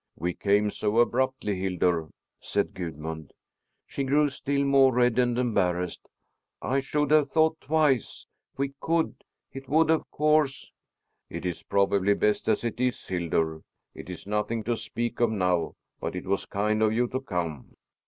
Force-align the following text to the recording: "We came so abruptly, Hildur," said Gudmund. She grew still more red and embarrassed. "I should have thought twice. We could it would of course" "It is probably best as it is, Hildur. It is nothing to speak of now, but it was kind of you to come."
"We 0.17 0.33
came 0.33 0.71
so 0.71 0.97
abruptly, 0.97 1.59
Hildur," 1.59 2.07
said 2.39 2.73
Gudmund. 2.73 3.33
She 3.85 4.03
grew 4.03 4.29
still 4.29 4.65
more 4.65 4.91
red 4.91 5.19
and 5.19 5.37
embarrassed. 5.37 6.07
"I 6.59 6.79
should 6.79 7.11
have 7.11 7.29
thought 7.29 7.61
twice. 7.61 8.25
We 8.57 8.73
could 8.81 9.23
it 9.53 9.69
would 9.69 9.91
of 9.91 10.09
course" 10.09 10.71
"It 11.29 11.45
is 11.45 11.61
probably 11.61 12.15
best 12.15 12.49
as 12.49 12.63
it 12.63 12.79
is, 12.81 13.05
Hildur. 13.05 13.61
It 13.93 14.09
is 14.09 14.25
nothing 14.25 14.63
to 14.63 14.75
speak 14.75 15.19
of 15.19 15.29
now, 15.29 15.75
but 15.99 16.15
it 16.15 16.25
was 16.25 16.47
kind 16.47 16.81
of 16.81 16.91
you 16.93 17.07
to 17.09 17.19
come." 17.19 17.75